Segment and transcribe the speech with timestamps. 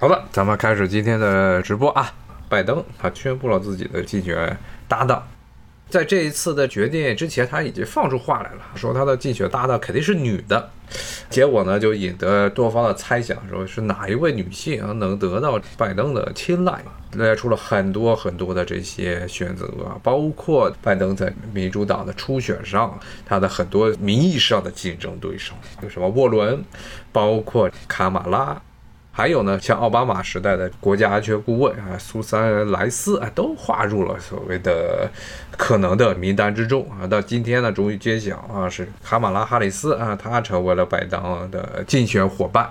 [0.00, 2.14] 好了，咱们开始今天的直播啊。
[2.48, 5.26] 拜登他宣布了自己的竞选搭档，
[5.90, 10.70] 在这一次的决定之前，他已经放出话来了，说他的竞选搭档肯定是女的。
[11.28, 16.80] 结果呢，就引得多方的猜想，说是哪一位女性啊能得到拜登的青睐，
[17.14, 22.96] 列出了很多很多的这些选择啊，包括拜登在民主党的初选上，
[23.26, 26.64] 他的很多名义上的竞争对手，有什么沃伦，
[27.10, 28.62] 包括卡马拉。
[29.18, 35.10] 还有呢，像奥巴马时代的国家安全顾问啊，苏珊·莱斯啊，都划入了所谓的
[35.56, 37.04] 可能的名单之中啊。
[37.04, 42.70] 到今天呢，终于揭晓啊，是卡马拉·哈里斯啊，她成为了拜登的竞选伙伴。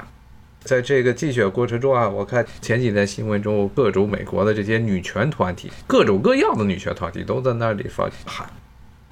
[0.63, 8.47] 在这个竞选过程中啊，我看前几天新闻中，各种美国的这些女权团体，各种各样的女权团体都在那里发喊，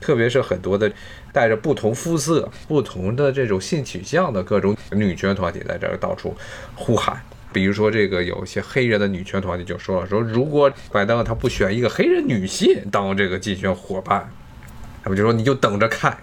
[0.05, 0.91] 特别是很多的
[1.33, 6.35] 带着不同肤色、不同的这种性取向的各种女权团体在这儿到处
[6.75, 7.19] 呼喊。
[7.51, 14.29] 比如说，这个有一些黑人的女权团体就说了，说如果拜登他不选一个黑人女性当这个竞选伙伴，
[15.03, 16.15] 他们就说你就等着看。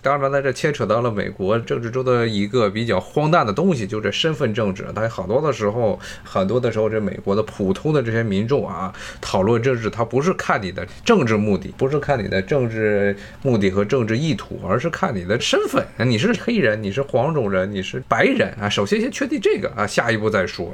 [0.00, 4.86] 当然呢，这牵扯到了美国政治中的一个比较荒诞的东西，就是身份政治。
[4.94, 15.84] 它好多的时候，很多的时候，这美国的普通的这些民众啊，讨论政治，他不是看你的政治目的，不是看你的政治目的和政治意图，而是看你的身份。
[16.06, 18.68] 你是黑人，你是黄种人，你是白人啊。
[18.68, 20.72] 首先先确定这个啊，下一步再说。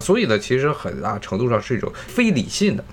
[0.00, 2.84] 所以呢，其实很大程度上是一种非理性的。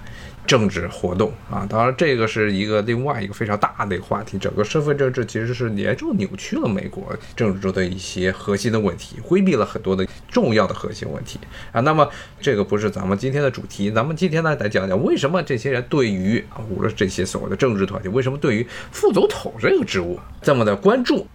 [0.48, 4.38] 政治活动啊，当然这个是一个另外一个非常大的一个话题。
[4.38, 7.04] 整个身份政治其实是严重扭曲了美国
[7.36, 11.38] 政治中的一些核心的问题，规避了很多的重要的核心问题
[11.72, 11.81] 啊。
[11.81, 21.28] 那么这个不是咱们今天的主题，咱们今天呢来讲讲为什么这些人对于啊，无论这些所谓的政治团体，为什么对于副总统这个职务这么的关注。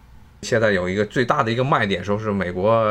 [0.43, 2.85] 现在有一个最大的一个卖点，说是美国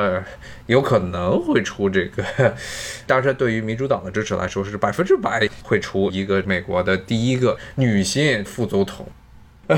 [0.67, 2.23] 有可能会出这个，
[3.05, 9.05] 当然对于民主党的支持来说是百分之百会出一个美国的第一个女性副总统。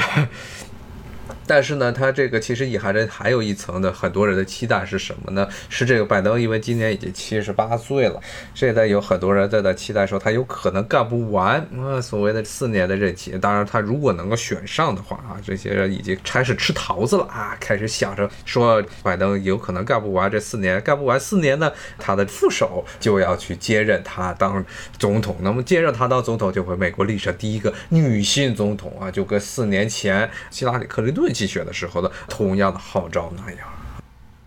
[1.46, 5.48] 但是呢，他这个其实隐含着还有一层的很多人的期待是什么呢？
[5.70, 8.20] 是这个拜登，因为今年已经七十八岁了，
[8.54, 13.38] 现在有很多人在在期待说他有可能干不完啊，所谓的四年的任期。
[13.40, 24.64] 当然，他如果能够选上的话啊，这些人已经开始吃桃子了啊，开始想着说拜登有可能干不完这四年，干不完四年呢，他的副手就要去接任他当
[24.98, 25.36] 总统。
[25.42, 31.33] 那么接任他当总统，就会美国历史上第一个女性总统啊，就跟四年前希拉里·克林顿。
[31.34, 33.68] 竞选的时候的同样的号召那样，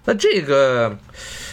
[0.04, 0.96] 那这个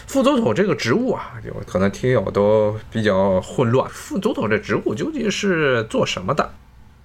[0.05, 3.89] 副总统这个职务啊，就可能听友都比较混乱。
[3.89, 6.53] 副总统这职务究竟是做什么的？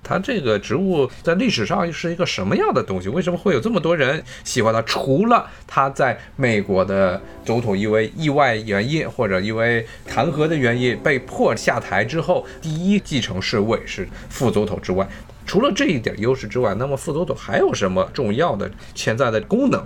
[0.01, 3.09] 他这个职务在历史上是一个什么样的东西？
[3.09, 4.81] 为什么会有这么多人喜欢他？
[4.83, 15.07] 除了他在美国的总统因为意外原因或者因为弹劾的原因被迫下台之后，第一继承侍卫是副总统之外。
[15.49, 19.83] 除了这一点优势之外，那么副总统还有什么重要的潜在的功能？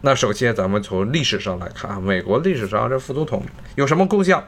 [0.00, 3.42] 那首先咱们从历史上来看啊，美国历史上这副总统
[3.74, 4.42] 有什么功效？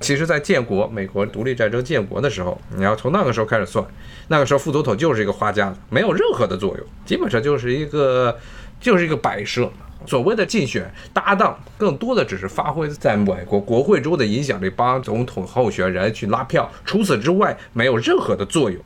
[0.00, 3.86] 其实，在建国，美国独立战争建国的时候，你要从那个时候开始算，
[4.26, 8.36] 那个时候副总统就是一个花架子，没有任何的作用，基本上就是一个
[8.80, 9.70] 就是一个摆设。
[10.04, 18.82] 所谓的竞选搭档，更多的只是发挥在美国国会中的影响力，帮总统候选人去拉票，除此之外没有任何的作用。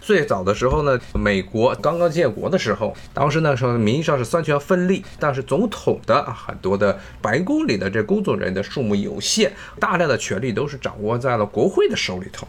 [0.00, 12.48] 最早的时候呢，美国刚刚建国的时候，当时那时候名义上是三权分立，但是总统的很多的白宫里的这工作人员的数目有限，大量的权力都是掌握在了国会的手里头。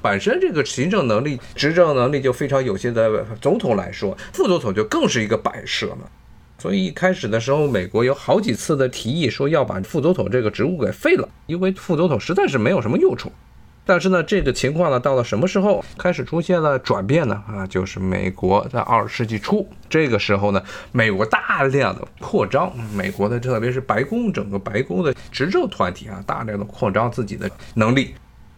[0.00, 6.10] 本身这个行政能力、执政能力就非常有限的总统来说，副总统就更是一个摆设了。
[6.58, 13.32] 所以一开始的时候，美国有好几次的提议说要把副总统这个职务给废了，因为副总统实在是没有什么用处。
[13.86, 17.42] 但是呢，这个情况呢，到了什么时候开始出现了转变呢？
[17.46, 28.14] 啊，就是美国在二十世纪初这个时候呢，美国大量的扩张，美国的特别是白宫整个白宫的执政团体啊，大量的扩张自己的能力。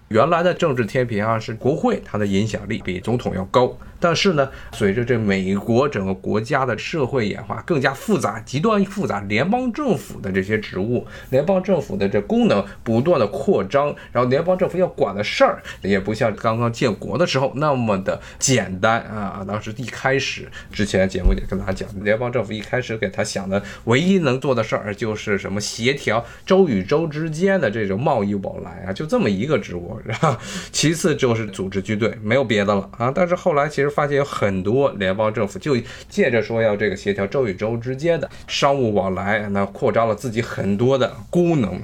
[0.08, 3.76] 原来的政治天平啊，是国会，它的影响力比总统要高。
[3.98, 19.42] 但是呢，随着这美国整个国家的社会演化更加复杂、极端复杂，联邦政府的这些职务、联邦政府的这功能不断的扩张，然后联邦政府要管的事儿也不像刚刚建国的时候那么的简单啊。
[19.48, 29.98] 当时一开始之前节目也跟大家讲，联邦政府一开始给他想的唯一能做的事儿就是什么协调州与州之间的这种贸易往来啊，就这么一个职务。
[30.04, 30.36] 然后
[30.70, 33.10] 其次就是组织军队，没有别的了啊。
[33.14, 33.85] 但是后来其实。
[33.90, 35.76] 发现有很多联邦政府就
[36.08, 41.80] 借着说要这个协调州与州之间的商务往来，那扩张了自己很多的功能。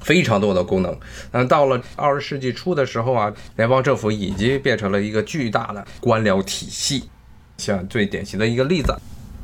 [0.00, 0.96] 非常多的功能。
[1.32, 7.10] 嗯，到了二十世纪初的时候啊，联邦政府已经变成了一个巨大的官僚体系。
[7.58, 8.94] 像最典型的一个例子，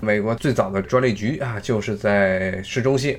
[0.00, 3.18] 美国最早的专利局啊，就是在市中心，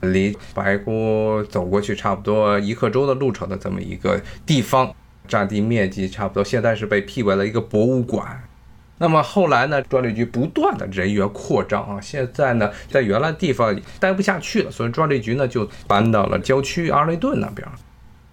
[0.00, 4.94] 离白宫走过去差不多一刻钟的路程的这么一个地方，
[5.26, 8.42] 占地面积差不多，现在是被辟为了一个博物馆。
[8.98, 17.66] 那么后来呢，专利局不断的人员扩张啊，现在呢，在原来地方待不下去了，所以专利局呢就搬到了郊区阿雷顿那边。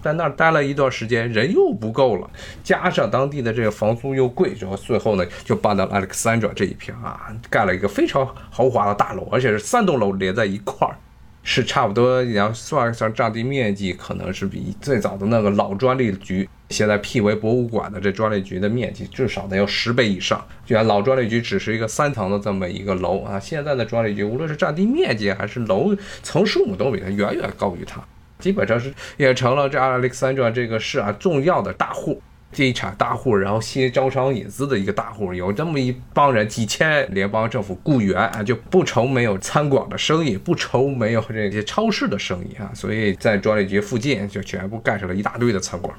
[0.04, 2.30] 在那儿待了一段时间，人又不够了，
[2.64, 10.96] 加上当地的这个房租又贵，然后最后呢就搬到了 Alexandra 这一片啊，盖了一个非常豪华的大楼，而且是三栋楼连在一块儿，
[11.44, 20.46] 是差不多你要算一算占地面积，可能是比最早的那个老专利局现在辟为博物馆的这专利局的面积至少得有十倍以上。
[20.66, 28.02] 就像老专利局只是一个三层的这么一个楼啊，现在的专利局无论是占地面积还是楼层数目都比它远远高于它。
[28.40, 45.96] 基本上是也成了这 Alexandra 这个市啊重要的大户，这一场大户，然后吸招商引资的一个大户，有这么一帮人，几千联邦政府雇员啊，就不愁没有餐馆的生意，不愁没有这些超市的生意啊，所以在专利局附近就全部盖上了一大堆的餐馆。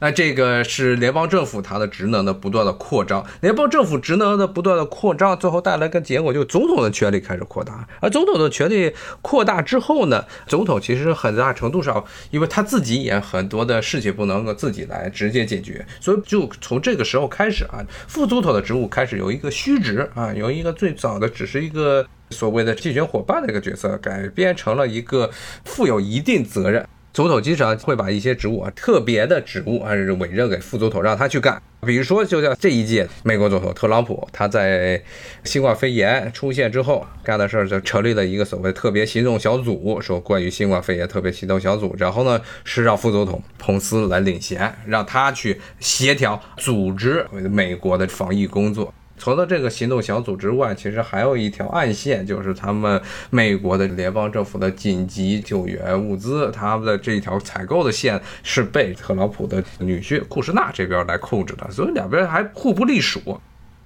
[0.00, 7.86] 那这个是联邦政府它的职能的不断的扩张，联邦政府职能的不断的扩张，最后带来个结果，就总统的权力开始扩大。
[8.00, 8.92] 而总统的权力
[9.22, 25.28] 扩大之后呢，总统其实很大程度上，因为他自己也很多的事情不能够自己来直接解决，所以就从这个时候开始啊，副总统的职务开始由一个虚职啊，由一个最早的只是一个所谓的竞选伙伴的一个角色，改编成了一个
[25.64, 26.86] 负有一定责任。
[27.12, 29.90] 总统经常会把一些职务啊，特别的职务啊，
[30.20, 31.60] 委任给副总统，让他去干。
[31.86, 35.00] 比如说，就像这一届美国总统特朗普，他在
[35.44, 41.94] 新冠肺炎出现之后干的事儿，就成立了一个所谓特别行动小组，说关于新冠肺炎特别行动小组。
[41.98, 48.92] 然后呢，是让副总统彭斯来领衔，让他去协调组织美国的防疫工作。
[49.18, 53.00] 除了这个行动小组之外，其实还有一条暗线，就是他们
[53.30, 63.40] 美国的联邦政府的紧急救援物资，他们的这一条采购的线是被特朗普的女婿库什纳这边来控制的，所以两边还互不隶属，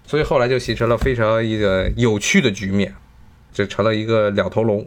[0.06, 2.94] 所以后来就形成了非常一个有趣的局面，
[3.52, 4.86] 就成了一个两头龙。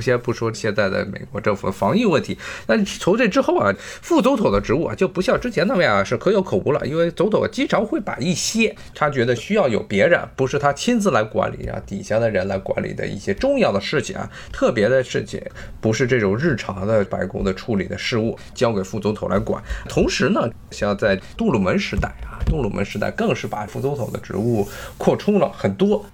[0.00, 2.36] 先不说现在的美国政府的防疫问题，
[2.66, 15.42] 那从这之后啊，副总统的职务啊就不像之前那么样是可有可无了，因为总统经常会把一些他觉得需要有别人，不是他亲自来管理，啊底下的人来管理的一些重要的事情啊，特别的事情，
[15.80, 19.62] 不是这种日常的白宫的处理的事务，交给副总统来管。
[19.88, 26.04] 同时呢，像在杜鲁门时代啊，杜鲁门时代更是把副总统的职务扩充了很多。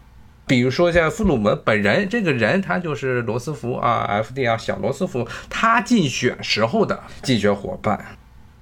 [0.46, 8.16] 比如说像弗鲁门本人这个人，他就是罗斯福啊，FDR 小罗斯福他竞选时候的竞选伙伴。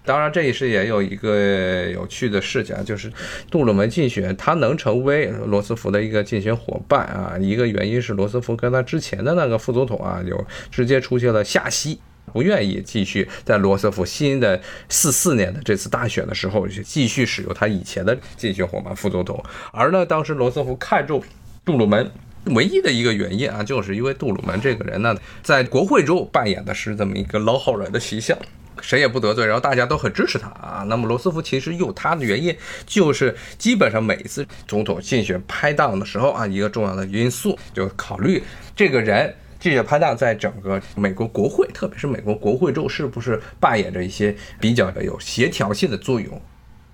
[0.07, 3.11] 当然，这也是也有一个有趣的事情，就是
[3.51, 11.99] 杜鲁门竞选他能成为罗斯福的一个竞选伙伴啊，一个原因是罗斯福跟他之前的那个副总统啊，有直接出现了下息，
[12.35, 14.61] 不愿意继续在罗斯福新的
[14.91, 19.43] 四四年的这次大选的时候继续使用他以前的竞选伙伴副总统，
[19.73, 21.23] 而呢，当时罗斯福看中。
[21.65, 22.11] 杜鲁门
[22.47, 28.37] 唯一的一个原因啊，就是因为杜鲁门这个人呢，在国会中扮演的是这么一个老好人的形象，
[28.83, 30.85] 谁也不得罪，然后大家都很支持他啊。
[30.89, 32.55] 那么罗斯福其实有他的原因，
[32.85, 38.43] 就是基本上每一次总统竞选拍档的时候啊，一个重要的因素就考虑
[38.77, 46.39] 这个人竞选拍档在整个美国国会，特别是美国国会中是不是扮演着一些比较的有协调性的作用。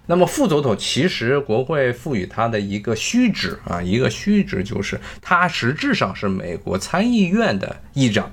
[0.06, 8.28] 那么副总统其实国会赋予他的一个虚职啊，一个虚职就是他实质上是美国参议院的议长，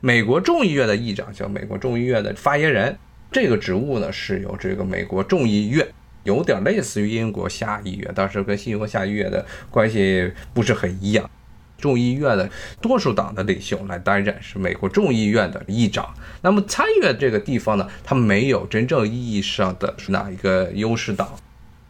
[0.00, 2.98] 美国众议院的议长叫美国众议院的发言人，
[3.30, 5.86] 这个职务呢是由这个美国众议院，
[6.24, 11.30] 有点类似于英国下议院，但是跟英国下议院的关系不是很一样。
[11.78, 12.48] 众议院的
[12.80, 16.14] 多数党的领袖来担任，是美国众议院的议长。
[16.42, 21.28] 那么参议院这个地方呢，它没有真正意义上的哪一个优势党，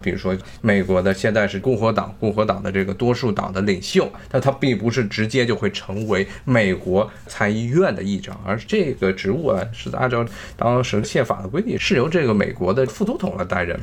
[0.01, 10.27] 比如说美国的现在是共和党，共和党的这个多数党的领袖，但他并不是直接就会成为美国参议院的议长，而这个职务啊，是按照
[10.57, 13.79] 当时宪法的规定，是由这个美国的副总统来担任。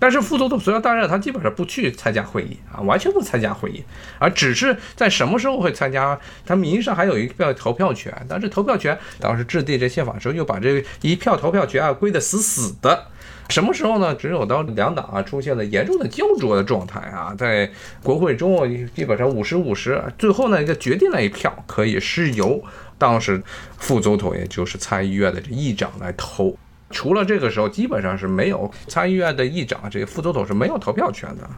[0.00, 3.84] 但是副总统虽然担任，他基本上不去参加会议啊，完全不参加会议，
[4.18, 13.06] 而只是在什么时候会参加，他名义上还有一票投票权，但是投票权当时制定这宪法的时候又把这一票投票权啊归得死死的，
[13.50, 14.14] 什么时候呢？
[14.14, 17.70] 只有当两党啊出现了严重的焦灼的状态啊，在
[18.02, 22.62] 国会中基本上五十五十，最后呢一个决定那一票可以是由
[22.96, 23.42] 当时
[23.76, 26.56] 副总统也就是参议院的这议长来投。
[26.90, 31.48] 除了这个时候，基本上是没有参议院的议长，这个副总统是没有投票权的。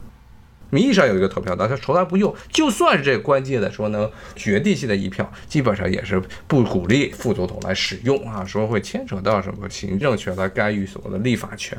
[0.69, 2.35] 名义上有一个投票，但他从来不用。
[2.51, 11.77] 就算是这关键的说能决定性的一票，基本上也是不鼓励副总统来使用啊，说会牵扯到什么行政权来干预所谓的立法权。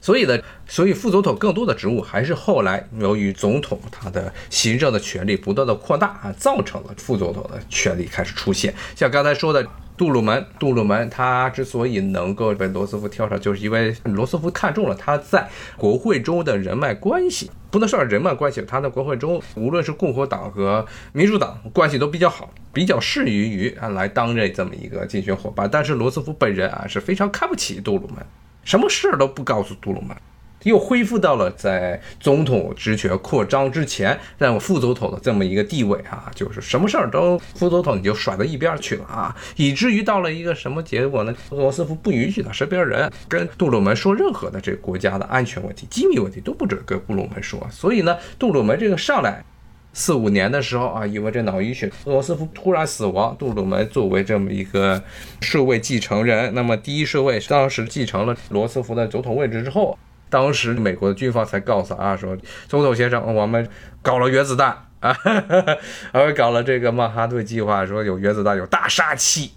[0.00, 8.74] 所以呢，所以副总统更多的职务还是后来由于总统他的行政的权力不断的扩大啊，造成了副总统的权力开始出现。
[8.96, 9.66] 像刚才说的。
[9.98, 25.68] 杜鲁门，杜鲁门他之所以能够被罗斯福挑上，就是因为罗斯福看中了他在国会中的人脉关系，不能说人脉关系，他在国会中无论是共和党和民主党关系都比较好，比较适于于啊来担任这么一个竞选伙伴。
[25.70, 28.24] 但是罗斯福本人啊是非常看不起杜鲁门，
[28.62, 30.16] 什么事儿都不告诉杜鲁门。
[30.64, 41.34] 又恢复到了在总统职权扩张之前，让副总统的这么一个地位啊，就是什么事儿都副总统你就甩到一边去了啊，以至于到了一个什么结果呢？
[41.50, 47.66] 罗斯福不允许他身边人跟杜鲁门说任何的这个国家的安全问题、机密问题都不准跟杜鲁门说。
[47.70, 49.44] 所以呢，杜鲁门这个上来
[49.92, 55.02] 四五年的时候啊，因为这脑溢血，罗斯福突然死亡，杜鲁门作为这么一个
[55.40, 59.96] 顺位继承人，那么第一顺位当时继承了罗斯福的总统位置之后。
[60.30, 63.68] 当时美国的军方才告诉啊，说总统先生，我们
[64.02, 65.16] 搞了原子弹啊，
[66.12, 69.52] 而搞了这个曼哈顿计划，说有原子弹有大杀器。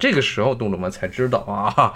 [0.00, 1.92] 这个时候，杜鲁门才知道啊，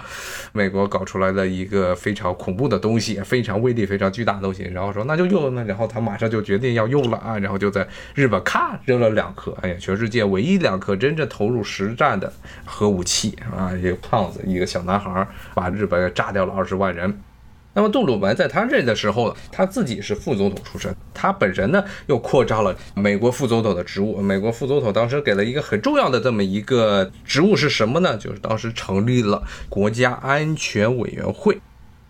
[0.51, 4.63] 美国搞出来的一个非常恐怖的东西，非常威力非常巨大的东西。
[4.63, 12.33] 然后说那就用，那然后他马上就决定要用了啊，然后就在日本咔扔了两颗，哎呀，全世界唯一两颗真正投入实战的
[12.65, 15.25] 核武器啊，一个胖子，一个小男孩，
[15.55, 17.17] 把日本炸掉了二十万人。
[17.75, 24.21] 那么杜鲁门在他任的时候，他自己是副总统出身，他本人呢又扩张了美国副总统的职务。
[24.21, 28.15] 美国副总统当时给了一个很重要的这么一个职务是什么呢？
[28.15, 31.59] 就是当时成立了国家安全委员会，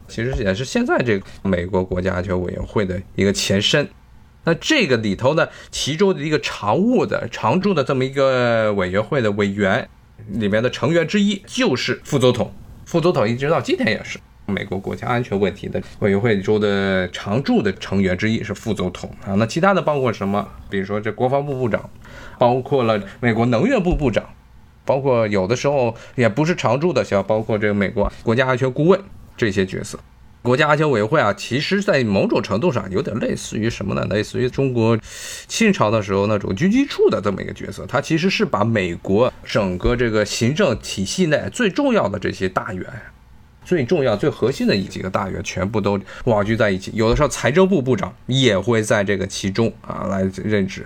[0.10, 3.88] 其实也是现在这个美国国家安全委员会的一个前身。
[4.44, 9.88] 那这个里头呢，其中的一个常务的常驻的这么一个委员会的委员
[10.28, 12.54] 里面的成员之一就是副总统，
[12.86, 14.20] 副总统一直到今天也是。
[14.46, 20.48] 美国国家安全问题的委员会中的常驻的成员之一是副总统啊，那其他的包括什么？
[20.70, 21.90] 比如说这国防部部长，
[22.38, 24.24] 包括了美国能源部部长，
[24.84, 29.00] 包括有的时候也不是常驻的，像包括这个美国国家安全顾问
[29.38, 29.98] 这些角色。
[30.42, 34.06] 国家安全委员会啊，其实在某种程度上有点类似于什么呢？
[34.10, 35.00] 类似于中国
[35.48, 42.86] 清朝的时候那种军机处的这么一个角色，它其实是把美国整个这个行政体系内最重要的这些大员。
[43.64, 50.86] 最重要、最核心的几个大员全部都网聚在一起，有的时候财政部部长也会在这个其中啊来任职。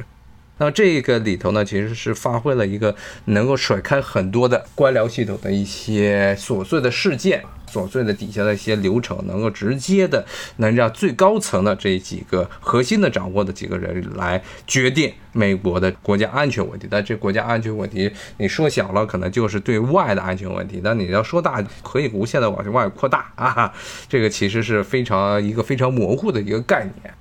[0.58, 2.96] 那这个里头呢，其实是发挥了一个
[3.26, 7.44] 能够甩开很多的官僚系统的一些琐碎的事件。
[7.70, 16.88] 琐碎的底下的一些流程，能够直接的能让最高层的这几个核心的掌握的几个人来决定美国的国家安全问题。
[16.90, 23.74] 但这国家安全问题，你说小了可能就是对外的安全问题，但你要说大，可以无限的往外扩大啊。
[24.08, 27.14] 这个其实是非常一个非常模糊的一个概念。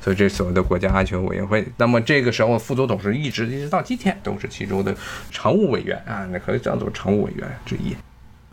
[0.00, 4.94] 所以这所谓的国家安全委员会，那么这个时候副总统是一直一直到今天都是其中的
[5.30, 7.94] 常务委员啊，那可以叫做常务委员之一。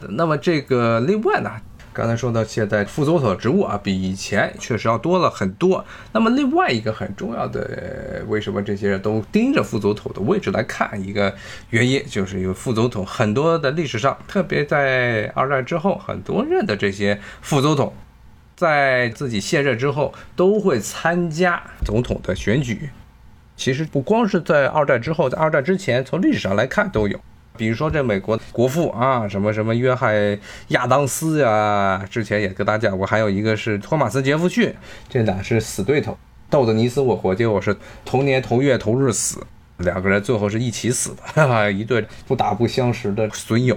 [0.10, 1.50] 那么这个另外呢，
[1.92, 5.84] 刚才说到现在副总统职务啊，比以前确实要多了很多。
[6.12, 11.02] 那么另外一个很重要的，为什么这些人都盯着副总统的位置来看？
[11.02, 11.34] 一个
[11.72, 17.92] 原因就是因为副总统很多的历史上，特别在二战之后，很多任的这些副总统，
[18.58, 22.90] 在自己卸任之后都会参加总统的选举。
[23.56, 27.20] 其实不光是在二战之后，在二战之前，从历史上来看都有。
[27.56, 34.72] 比如说这美国国父啊，什么什么约翰亚当斯呀，之前也跟大家讲过，还有一个是托马斯杰弗逊，
[35.10, 36.16] 这俩是死对头，
[36.52, 39.44] 斗得你死我活，结果是同年同月同日死，
[39.78, 43.76] 两个人最后是一起死的，哈哈，一对不打不相识的损友。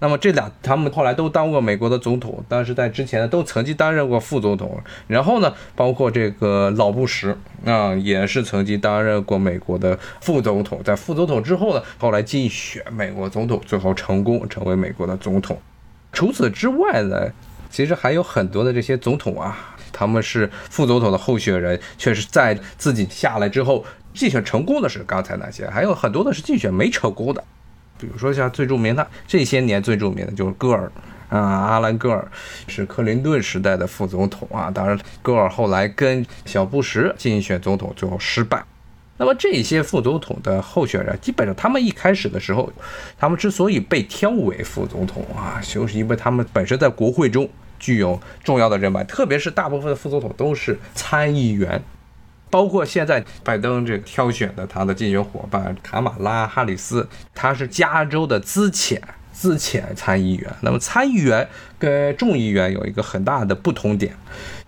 [0.00, 4.80] 那么这俩他们后来都当过美国的总统，但是在之前呢都曾经担任过副总统。
[5.06, 10.80] 然后呢，包括这个老布什啊，也是曾经担任过美国的副总统。
[10.82, 15.60] 在副总统之后呢，后来竞选美国总统，最后成功成为美国的总统。
[16.12, 17.30] 除此之外呢，
[17.68, 27.44] 其实还有很多的这些总统啊，他们是副总统的候选人，却是在自己下来之后竞选成功的是刚才那些，还有很多的是竞选没成功的。
[28.00, 30.90] 比如说像最著名的这些年最著名的就是戈尔
[31.28, 32.26] 啊，阿兰戈尔
[32.66, 34.70] 是克林顿时代的副总统啊。
[34.70, 38.64] 当然，戈尔后来跟小布什竞选总统最后失败。
[39.16, 42.72] 那么这些副总统的候选人，基本上他们一开始的时候，
[43.18, 47.46] 他们之所以被挑为副总统啊，就是因为他们本身在国会中
[47.78, 51.80] 具有重要的人脉，特别是大部分的副总统都是参议员，
[52.50, 59.00] 包括现在拜登这挑选的他的竞选伙伴卡马拉哈里斯，他是加州的资浅
[59.32, 60.50] 资浅参议员。
[60.60, 64.14] 那么参议员跟众议员有一个很大的不同点。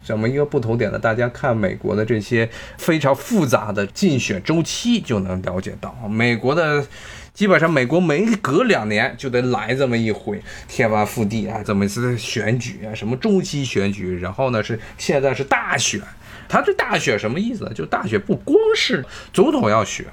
[0.03, 0.99] 什么一个不同点呢？
[0.99, 6.85] 大家看美国的这些非常复杂的竞选周期就能了解到，美国的
[7.33, 16.01] 基本上美国每隔两年就得来这么一回天翻覆地啊，这么一次选举啊，什么中期选举，然后呢是现在是大选。
[16.49, 17.73] 他这大选什么意思呢？
[17.75, 20.07] 就大选不光是总统要选，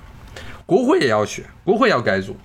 [0.66, 2.38] 国会也要选，国会要改组。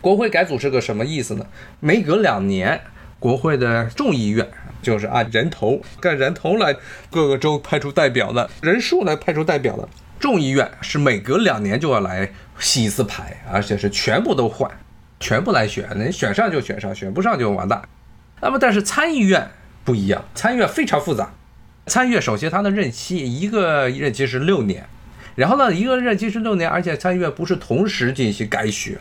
[0.00, 1.46] 国会改组是个什么意思呢？
[1.80, 2.80] 每隔两年，
[3.18, 4.48] 国会的众议院。
[4.80, 6.76] 就是按人头，按人头来
[7.10, 9.88] 各个州派出代表的人数来派出代表的。
[10.20, 14.70] 众议院是每隔两年就要来洗一次牌，而且是全部都换，
[15.18, 17.82] 全部来选，能选上就选上，选不上就完蛋。
[18.40, 19.50] 那么但是参议院
[19.84, 21.34] 不一样，参议院非常复杂。
[21.88, 24.86] 参议院首先它的任期一个任期是六年，
[25.34, 28.96] 然后呢一个任期是六年，而且参议院不是同时进行改选。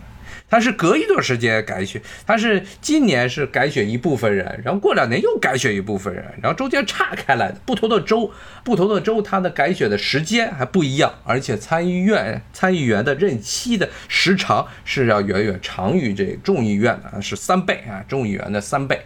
[0.49, 8.31] 他是隔一段时间改选，他是今年是改选一部分人，然后过两年又改选一部分人，然后中间岔开来的不同的州，
[8.63, 19.01] 不同的州它的改选的时间还不一样，而且参议院参议员的任期的时长是要远远长于这众议院的，是三倍啊，众议员的三倍。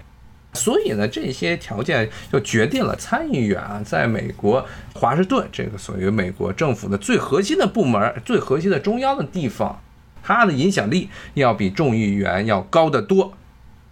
[0.53, 9.81] 所以呢，这些条件就决定了参议员啊，在美国华盛顿这个属于美国政府的最核心的部门、最核心的中央的地方。
[10.23, 13.33] 它的影响力要比众议员要高得多，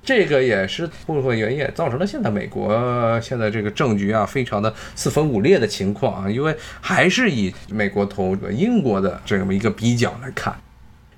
[0.03, 6.29] 这个也是部分原因，造成了现在美国现在这个政局啊非常的四分五裂的情况啊。
[6.29, 10.55] 因为还是以美国同英国的这么一个比较来看，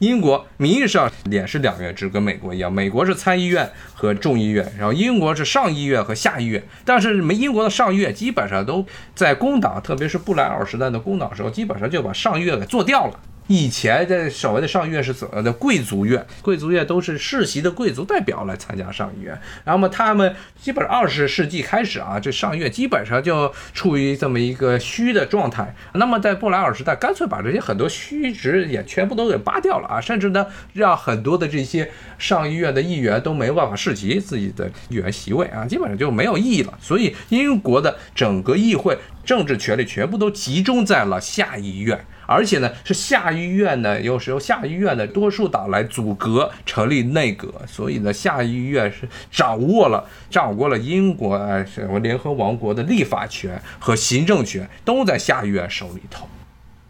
[0.02, 6.64] 英国名义上也是两院制，跟美国一样，美国是参议院和众议院，然后英国是上议院和下议院。
[6.84, 8.84] 但是没英国的上议院基本上都
[9.14, 13.20] 在工党，特别是布莱尔时代的工党时候，基本上就把上议院给做掉了。
[13.52, 15.52] 以前的所谓的上议院是怎么的？
[15.52, 19.38] 贵族院，贵族院都是世袭的贵族代表来参加上议院。
[19.66, 25.76] 然后嘛，他们基本上二十世纪开始啊，这上议院基本上就处于这么一个虚的状态。
[25.96, 36.74] 那么在布莱尔时代，干脆把这些很多虚职也全部都给扒掉了啊，甚至呢，让很多的这些上议院的议员都没办法世袭自己的议员席位啊，基本上就没有意义了。
[36.80, 42.00] 所以英国的整个议会政治权力全部都集中在了下议院。
[42.32, 56.28] 而且呢，是下议院呢，又是由下议院的多数党来组阁成立内阁，所以呢，下议院是掌握了掌握了英国啊什么联合王国的立法权和行政权都在下议院手里头。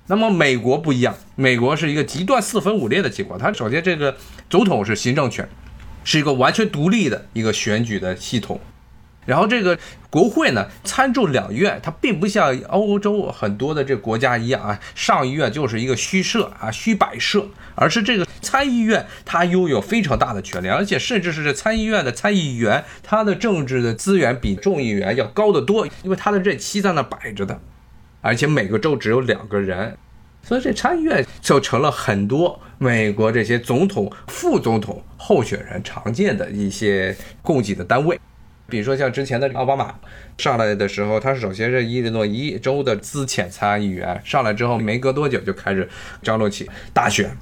[0.07, 3.39] 那么美国不一样，美国是一个极端四分五裂的情况。
[3.39, 4.15] 它首先这个
[4.49, 5.47] 总统是行政权，
[6.03, 8.59] 是一个完全独立的一个选举的系统。
[9.25, 9.77] 然后这个
[10.09, 27.61] 国会呢，参众两院，它并不像欧洲很多的这国家一样啊，上议院就是一个虚设啊，虚摆设，而是这个参议院它拥有非常大的权利，而且甚至是这参议院的参议员，他的政治的资源比众议员要高得多，因为他的任期在那摆着的，
[28.21, 29.95] 而且每个州只有两个人，
[30.41, 38.19] 所以这参议院就成了很多美国这些总统、副总统候选人常见的一些供给的单位。
[38.71, 39.93] 比如说像之前的奥巴马
[40.37, 45.87] 上来的时候，他首先是伊利诺伊州的资浅参议员，上来之后没隔多久就开始
[46.23, 47.37] 张罗起大选，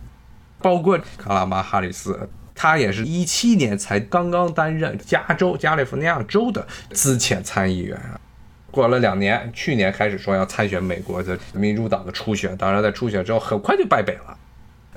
[0.62, 7.98] 包括卡拉马哈里斯，他也是一七年才刚刚担任加州加利福尼亚州的资浅参议员，
[8.72, 14.36] 过了两年，去年开始说要参选美国的民主党的初选，当然在初选之后很快就败北了。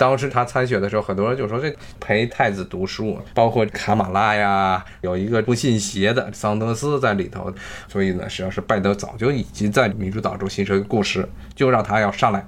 [0.03, 7.55] 当时他参选的时候，很多人就说这陪太子读书，包括卡马拉呀，有一个不信邪的桑德斯在里头，
[7.87, 12.45] 所以呢，实际上是拜登早就已经在民主党中形成一个共识，就让他要上来。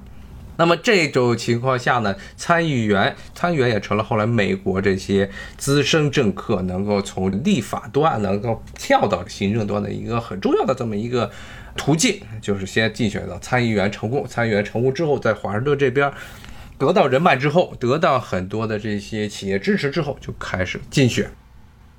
[0.56, 11.30] 那么这种情况下呢，参议员参议员也成了后来美国这些资深政客能够从立法端能够跳到行政端的一个很重要的这么一个
[11.76, 16.12] 途径，就是先竞选到参议员成功，参议员成功之后，在华盛顿这边。
[16.78, 21.30] 得到人脉之后，得到很多的这些企业支持之后，就开始竞选。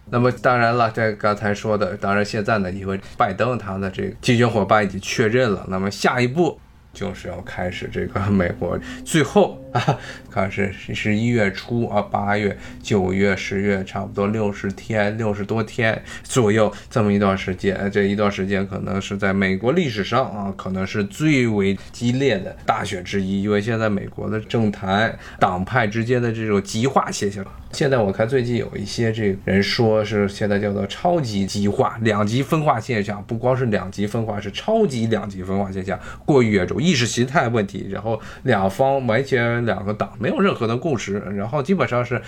[0.09, 6.59] 那么当然了，在刚才说的，当然现在呢，因为拜登他的这个竞选伙伴已经确认了，那么下一步
[6.93, 9.99] 就是要开始这个美国最后啊，
[10.31, 17.91] 看是十一月初啊，八月、九月、十月，差不多六十天、六十多天左右这么一段时间。
[17.91, 27.45] 这一段时间可能是在美国历史上啊，可能是最为激烈的大选之一，因为现在美国的政坛党派之间的这种极化现象。
[27.73, 42.21] 现在我看最近有一些这个人说是现在叫做超级极化、两极分化现象，不光是两极分化，是超级两极分化现象，过于严重，意识形态问题，然后两方完全两个党没有任何的共识，然后基本上是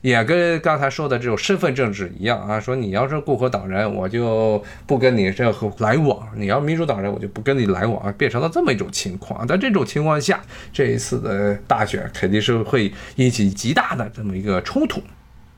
[0.00, 9.46] 也跟刚才说的这种身份政治一样啊，说你要是共和党人，我就不跟你任何来往；你要民主党人，我就不跟你来往，变成了这么一种情况。
[9.46, 10.40] 在这种情况下，
[10.72, 15.02] 这一次的大选肯定是会引起极大的这么一个冲突。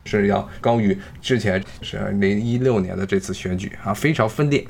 [0.07, 4.63] 是要高于之前是零一六年的这次选举啊，非常分裂。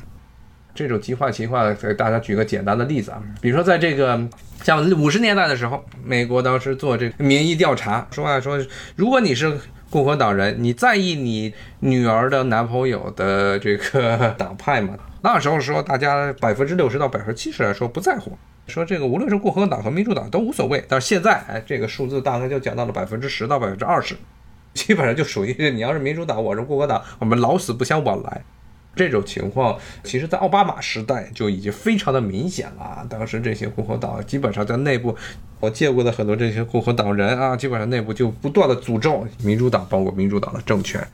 [0.74, 4.20] 这种极化情况，给大家举个简单的例子啊，比如说在这个
[4.62, 8.58] 像五十年代的时候，美国当时做这个民意调查，说啊说，
[8.96, 9.56] 如果你是
[9.88, 14.94] 共和党人，你在意你女儿的男朋友的这个党派吗？
[15.22, 20.84] 那时候说大家百分之六十到百分之七十来说不在乎， 说这个无论是共和党和民主党都无所谓。
[20.88, 24.16] 但是现在哎，这个数字大概就讲到了百分之十到百分之二十。
[24.74, 28.42] 基本上就属于你要是民主党，我是共和党，我们老死不相往来。
[28.96, 33.07] 这种情况，其实在奥巴马时代就已经非常的明显了。
[33.09, 35.16] 当时这些共和党基本上在内部，
[35.61, 41.07] 我见过的很多这些共和党人啊，基本上内部就不断的诅咒民主党，包括民主党的政权。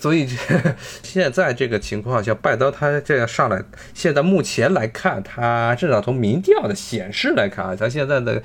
[0.00, 0.26] 所以
[1.04, 8.42] 现在这个情况下，拜登他这样上来，现在目前来看，他至少从民调的显示来看啊，他现在的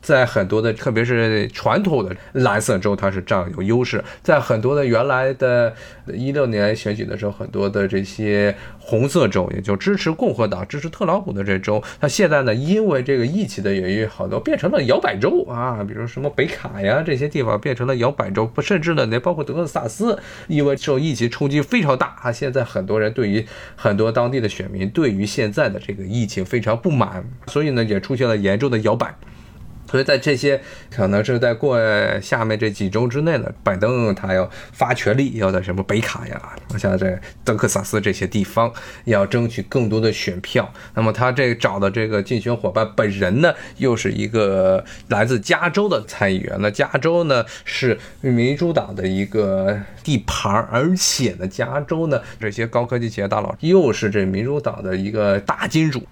[0.00, 4.02] 在很多的，特别是传统的蓝色州，他是占有优势。
[4.22, 5.74] 在很多的原来的
[6.06, 22.32] 一六年选举的时候，很多的这些红色州，也就支持共和党、支持特朗普的这州，他现在呢，因为这个疫情的原因，好多变成了摇摆州啊，比如什么北卡呀这些地方变成了摇摆州，不甚至呢，连包括德克萨斯，因为受疫情冲击非常大啊！
[22.32, 23.44] 现在很多人对于
[23.76, 29.14] 很多当地的选民对于现在的这个疫情非常不满，所以呢也出现了严重的摇摆。
[29.94, 31.78] 所以在这些可能是在过
[32.20, 38.72] 下面这几周之内呢，拜登他要发全力，要在什么北卡呀，像这德克萨斯这些地方，
[39.04, 40.68] 要争取更多的选票。
[40.94, 46.56] 那么他这找的这个竞选伙伴本人呢，又是一个来自加州的参议员。
[46.58, 56.02] 那加州呢是民主党的一个地盘，而且呢，加州呢这些高科技企业大佬又是这民主党的一个大金主。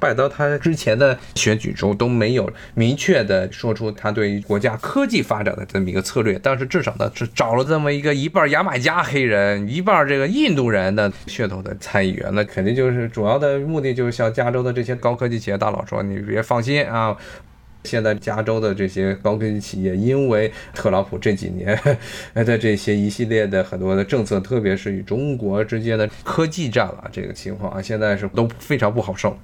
[0.00, 17.14] 拜登他之前的选举中都没有明确的说出他对于国家科技发展的这么一个策略，但是至少呢是找了这么一个一半牙买加黑人，一半这个印度人的血统的参议员，那肯定就是主要的目的就是向加州的这些高科技企业大佬说，你别放心啊，
[17.84, 21.78] 现在加州的这些高科技企业因为特朗普这几年
[22.34, 29.36] 的这些一系列的很多的政策，特别是与中国之间的科技战啊这个情况啊，现在是都非常不好受。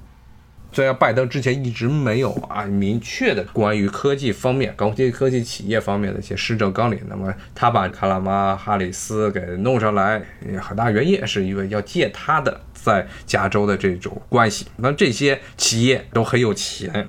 [0.77, 10.21] 虽然拜登之前一直没有啊明确的关于科技方面、高科技企业方面的一些施政纲领，那么他把卡拉马哈里斯给弄上来，
[10.61, 14.67] 很大原因是因为要借他的在加州的这种关系。
[14.77, 17.09] 那这些企业都很有钱，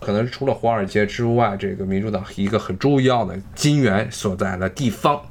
[0.00, 5.22] 可能除了华尔街之外，这个民主党一个很重要的金源所在的地方。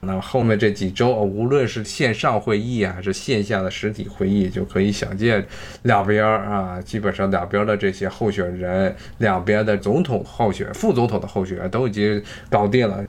[0.00, 5.44] 那后面这几周，无论是线上会议还是线下的实体会议，就可以想见，
[5.82, 13.04] 两边啊，基本上两边的这些候选人，两边的总统候选、副总统的候选人都已经搞定了。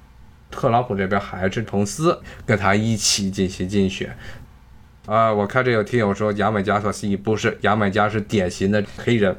[0.49, 4.10] 特朗普这边还是彭斯跟他一起进行竞选。
[5.06, 9.36] 啊，我看这有听友说，牙买加和西不是，牙买加是典型的黑人。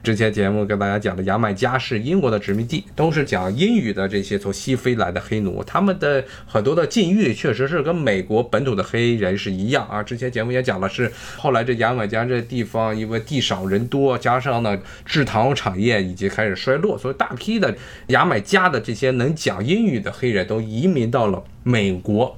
[0.00, 10.02] 之前节目跟大家讲的牙买加是英国的殖民地，都是讲英语的这些从西非来的黑奴，他们的很多的境遇确实是跟美国本土的黑人是一样啊。
[10.02, 22.34] 之前节目也讲了，是后来这牙买加这地方因为地少人多，加上呢制糖产业已经开始衰落，所以大批的牙买加的这些能讲英语的黑人都移民到了美国，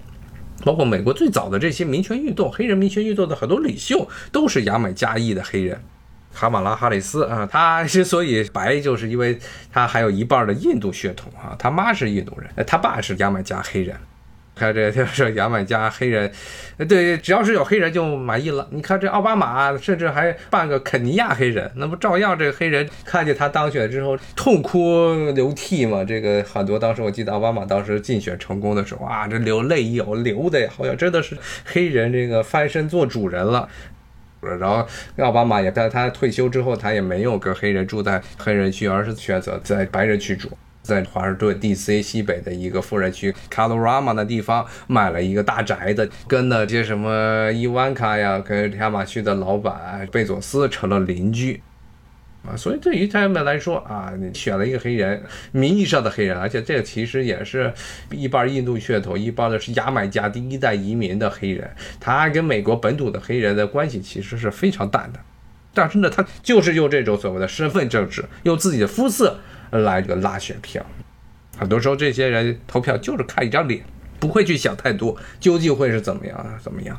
[0.64, 5.80] 包括美国最早的这些民权运动、黑人民权运动的很多领袖都是牙买加裔的黑人。
[6.40, 9.38] 卡马拉哈里斯啊，他之 所以白，就是因为
[9.70, 13.94] 他还有一半的印度血统啊，他妈是印度人，他爸是牙买加黑人。
[14.56, 16.30] 看这 就是牙买加黑人，
[16.86, 18.66] 对，只要是有黑人就满意了。
[18.70, 26.04] 你看这奥巴马甚至还办个肯尼亚黑人，那不照样这个黑人看见他当选之后痛哭流涕吗？
[26.04, 33.66] 这个很多当时我记得奥巴马当时竞选成功的时候啊，这流泪有流的，好像真的是黑人这个翻身做主人了。
[34.42, 34.86] 然后
[35.18, 40.50] 奥巴马也在他退休之后，他也没有跟黑人住在黑人区，而是选择在白人区住。
[40.82, 42.00] 在华盛顿 D.C.
[42.00, 51.62] 西北的一个富人区 c a l o r a m a 的地方买了一个大宅子，跟那些什么伊万卡呀，跟亚马逊的老板贝佐斯成了邻居。
[52.46, 55.22] 啊，所以对于他们来说啊，你选了一个黑人，
[55.52, 57.72] 名义上的黑人，而且这个其实也是
[58.10, 65.20] 一半印度血统，一半的是牙买加第一代移民的黑人，他跟美国本土的黑人的关系其实是非常淡的。
[65.74, 69.38] 但是呢，他就是用这种所谓的身份政治，用自己的肤色
[69.70, 70.84] 来这个拉选票。
[71.58, 73.84] 很多时候，这些人投票就是看一张脸，
[74.18, 76.98] 不会去想太多究竟会是怎么样，怎么样。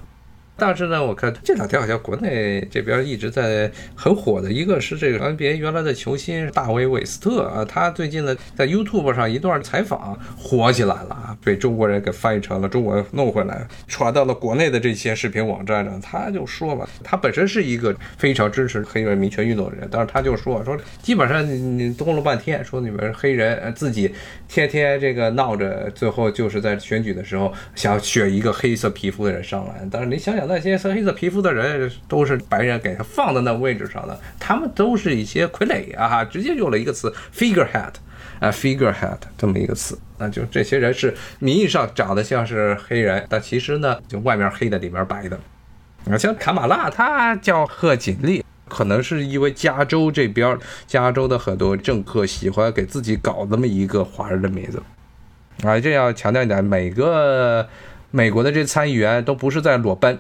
[0.62, 11.21] 但是呢，我看这两天好像国内这边一直在很火的一个是这个 NBA 原来的球星大卫韦斯特啊，他最近呢在 YouTube 上一段采访火起来了。
[11.44, 16.00] 被中国人给翻译成了中文弄回来，传到了国内的这些视频网站上。
[16.00, 24.14] 他就说嘛，他本身是一个非常支持黑人民权运动的人，但是他就说说基本上你你动了半天，说你们黑人自己
[24.48, 30.42] 天天这个闹着，最后就是在选举的时候想选一个黑色皮肤的人上来，但是你想想。
[30.52, 36.26] 那些黑色皮肤的人都是白人给他放在那位置上的，他们都是一些傀儡啊！
[36.26, 37.94] 直接用了一个词 figurehead，
[38.42, 45.40] 啊 figurehead 这么一个词，那就这些人是名义上长得像是黑人，但其实呢，就外面黑的里面白的。
[46.10, 54.82] 啊，像卡马拉，他叫贺锦丽，可能是因为加州这边，加州的很多政客喜欢给自己搞这么一个华人的名字。
[55.64, 57.70] 啊，这要强调一点，每个
[58.10, 60.18] 美国的这参议员都不是在裸奔。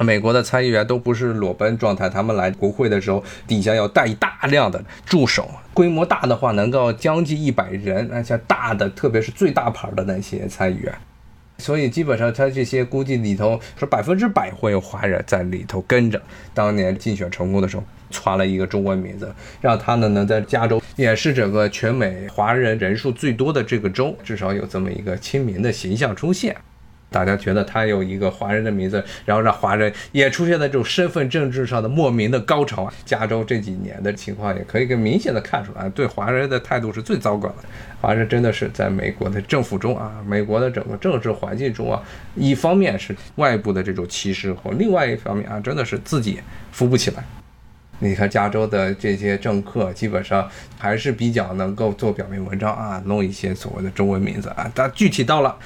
[0.00, 10.92] 美国的参议员都不是裸奔状态，他们来国会的时候底下要带大量的助手，规模大的话能够将近一百人，而且大的，特别是最大牌的那些参议员，
[11.58, 16.20] 所以基本上他这些估计里头说百分之百会有华人在里头跟着。
[16.52, 26.56] 当年竞选成功的时候，传了一个中文名字，让他呢能在加州也是整个全美华人人数最多的这个州，至少有这么一个亲民的形象出现。
[27.14, 32.92] 大家觉得他有一个华人的名字，然后让华人也出现在这种身份政治上的莫名的高潮！
[33.04, 37.56] 加州这几年的情况也可以更明显的看出来，对华人的态度是最糟糕的。
[38.00, 42.02] 华人真的是在美国的政府中啊，美国的整个政治环境中啊，
[42.34, 46.40] 一方面是外部的这种歧视，或另外一方面啊，真的是自己
[46.72, 47.22] 扶不起来。
[48.00, 55.56] 你看加州的这些政客，基本上还是比较能够做表面文章啊，弄一些所谓的中文名字啊，但具体到了。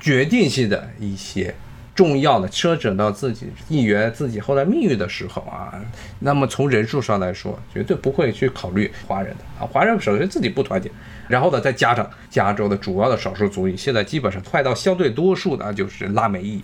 [0.00, 1.54] 决定性的一些
[1.94, 5.74] 重要的牵扯到自己议员自己后来命运的时候啊，
[6.20, 9.66] 那么从人数上来说，绝对不会去考虑华人的啊。
[9.66, 10.88] 华人首先自己不团结，
[11.26, 16.62] 然后呢再加上加州的主要的少数族裔，现在基本上快到相对多数的，就是拉美裔，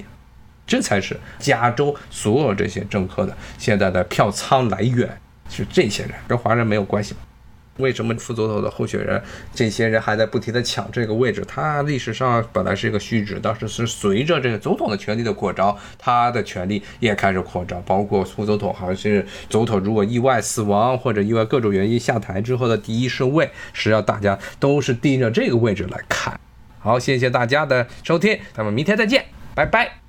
[0.64, 5.20] 这才是加州所有这些政客的现在的票仓来源，
[5.50, 7.16] 是这些人跟华人没有关系。
[7.78, 9.20] 为什么副总统的候选人
[9.52, 11.44] 这些人还在不停地抢这个位置？
[11.46, 17.82] 他历史上本来是一个虚职，当时是随着这个总统的权力的扩张，他的权力也开始扩张。
[17.84, 26.38] 包括副总统，好像是总统如果意外死亡或者意外各种原因下台之后的第一顺位，实际上大家都是盯着这个位置来看。
[26.78, 30.03] 好，谢谢大家的收听，咱们明天再见，拜拜。